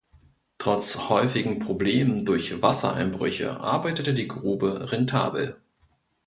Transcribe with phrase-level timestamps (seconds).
[0.57, 5.61] Trotz häufigen Problemen durch Wassereinbrüche arbeitete die Grube rentabel.